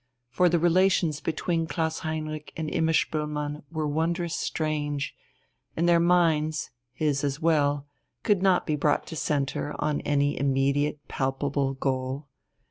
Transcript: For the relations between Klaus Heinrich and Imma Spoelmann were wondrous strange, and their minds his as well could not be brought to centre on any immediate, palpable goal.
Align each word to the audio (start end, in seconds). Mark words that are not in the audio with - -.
For 0.31 0.49
the 0.49 0.57
relations 0.57 1.19
between 1.21 1.67
Klaus 1.67 1.99
Heinrich 1.99 2.51
and 2.57 2.71
Imma 2.71 2.91
Spoelmann 2.91 3.61
were 3.71 3.87
wondrous 3.87 4.35
strange, 4.35 5.13
and 5.77 5.87
their 5.87 5.99
minds 5.99 6.71
his 6.91 7.23
as 7.23 7.39
well 7.39 7.85
could 8.23 8.41
not 8.41 8.65
be 8.65 8.75
brought 8.75 9.05
to 9.05 9.15
centre 9.15 9.75
on 9.77 10.01
any 10.01 10.39
immediate, 10.39 11.07
palpable 11.07 11.75
goal. 11.75 12.29